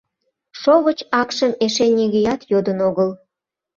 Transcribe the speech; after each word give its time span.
—Шовыч 0.61 0.99
акшым 1.21 1.51
эше 1.65 1.85
нигӧат 1.97 2.41
йодын 2.51 2.79
огыл. 2.87 3.09